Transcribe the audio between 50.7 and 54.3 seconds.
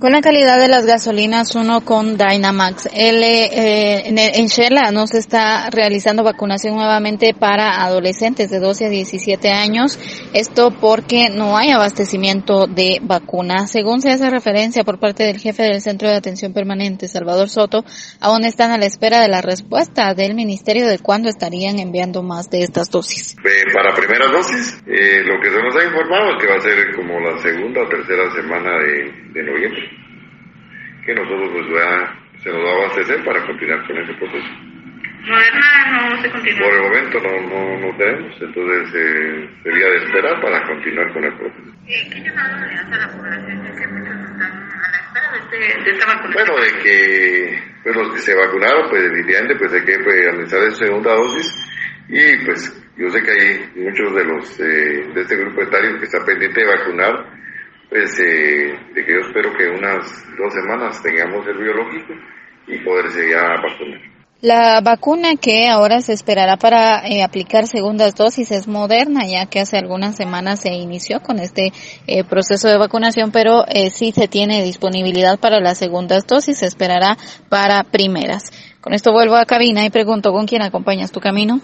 segunda dosis y pues yo sé que hay muchos de